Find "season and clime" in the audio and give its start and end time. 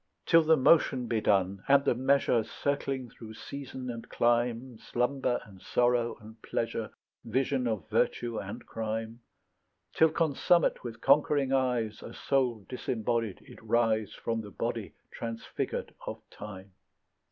3.35-4.79